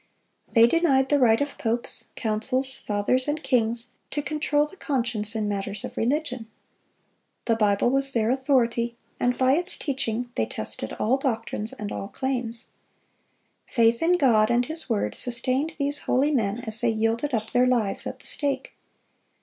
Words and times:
They 0.53 0.65
denied 0.65 1.09
the 1.09 1.19
right 1.19 1.39
of 1.41 1.59
popes, 1.59 2.05
councils, 2.15 2.75
Fathers, 2.77 3.27
and 3.27 3.43
kings, 3.43 3.91
to 4.09 4.23
control 4.23 4.65
the 4.65 4.75
conscience 4.75 5.35
in 5.35 5.47
matters 5.47 5.83
of 5.85 5.95
religion. 5.95 6.47
The 7.45 7.55
Bible 7.55 7.91
was 7.91 8.11
their 8.11 8.31
authority, 8.31 8.95
and 9.19 9.37
by 9.37 9.53
its 9.53 9.77
teaching 9.77 10.31
they 10.33 10.47
tested 10.47 10.91
all 10.93 11.17
doctrines 11.17 11.71
and 11.71 11.91
all 11.91 12.07
claims. 12.07 12.69
Faith 13.67 14.01
in 14.01 14.17
God 14.17 14.49
and 14.49 14.65
His 14.65 14.89
word 14.89 15.13
sustained 15.13 15.73
these 15.77 15.99
holy 15.99 16.31
men 16.31 16.61
as 16.61 16.81
they 16.81 16.89
yielded 16.89 17.35
up 17.35 17.51
their 17.51 17.67
lives 17.67 18.07
at 18.07 18.17
the 18.19 18.25
stake. 18.25 18.73